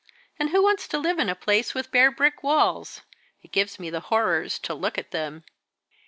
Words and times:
And 0.39 0.49
who 0.49 0.63
wants 0.63 0.87
to 0.87 0.97
live 0.97 1.19
in 1.19 1.29
a 1.29 1.35
place 1.35 1.75
with 1.75 1.91
bare 1.91 2.09
brick 2.09 2.41
walls? 2.41 3.01
It 3.43 3.51
gives 3.51 3.77
me 3.79 3.91
the 3.91 3.99
horrors 4.09 4.57
to 4.57 4.73
look 4.73 4.97
at 4.97 5.11
them." 5.11 5.43